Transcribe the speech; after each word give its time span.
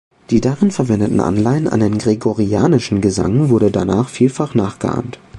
Die 0.31 0.41
darin 0.41 0.71
verwendeten 0.71 1.19
Anleihen 1.19 1.67
an 1.67 1.79
den 1.79 1.99
gregorianischen 1.99 3.01
Gesang 3.01 3.49
wurden 3.49 3.71
danach 3.71 4.09
vielfach 4.09 4.55
nachgeahmt. 4.55 5.19